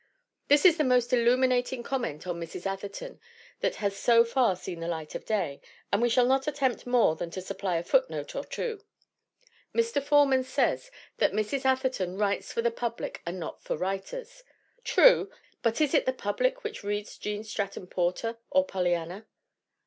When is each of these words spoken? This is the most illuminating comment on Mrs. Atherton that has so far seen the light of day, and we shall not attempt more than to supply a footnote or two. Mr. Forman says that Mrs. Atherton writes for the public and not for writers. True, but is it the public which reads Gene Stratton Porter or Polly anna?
This 0.47 0.65
is 0.65 0.77
the 0.77 0.83
most 0.83 1.13
illuminating 1.13 1.83
comment 1.83 2.25
on 2.25 2.39
Mrs. 2.41 2.65
Atherton 2.65 3.19
that 3.59 3.75
has 3.75 3.95
so 3.95 4.23
far 4.23 4.55
seen 4.55 4.79
the 4.79 4.87
light 4.87 5.13
of 5.13 5.25
day, 5.25 5.61
and 5.93 6.01
we 6.01 6.09
shall 6.09 6.25
not 6.25 6.47
attempt 6.47 6.87
more 6.87 7.15
than 7.15 7.29
to 7.29 7.39
supply 7.39 7.77
a 7.77 7.83
footnote 7.83 8.33
or 8.35 8.43
two. 8.43 8.81
Mr. 9.75 10.01
Forman 10.01 10.43
says 10.43 10.89
that 11.17 11.33
Mrs. 11.33 11.65
Atherton 11.65 12.17
writes 12.17 12.51
for 12.51 12.63
the 12.63 12.71
public 12.71 13.21
and 13.27 13.39
not 13.39 13.61
for 13.61 13.77
writers. 13.77 14.43
True, 14.83 15.29
but 15.61 15.79
is 15.79 15.93
it 15.93 16.07
the 16.07 16.13
public 16.13 16.63
which 16.63 16.83
reads 16.83 17.15
Gene 17.19 17.43
Stratton 17.43 17.85
Porter 17.85 18.39
or 18.49 18.65
Polly 18.65 18.95
anna? 18.95 19.27